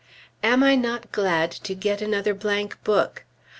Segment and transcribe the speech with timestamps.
[0.41, 3.23] Am I not glad to get another blank book!